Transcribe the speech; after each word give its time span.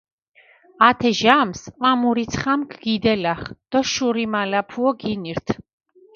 ათე 0.87 1.11
ჟამსჷ 1.19 1.67
ჸვამურიცხამქ 1.75 2.69
ქიდელახჷ 2.81 3.47
დო 3.71 3.79
შურიმალაფუო 3.91 4.91
გინირთჷ. 4.99 5.53